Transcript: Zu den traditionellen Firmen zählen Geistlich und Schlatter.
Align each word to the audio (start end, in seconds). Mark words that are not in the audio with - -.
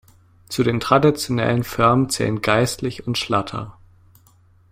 Zu 0.49 0.63
den 0.63 0.79
traditionellen 0.79 1.63
Firmen 1.63 2.09
zählen 2.09 2.41
Geistlich 2.41 3.05
und 3.05 3.19
Schlatter. 3.19 3.77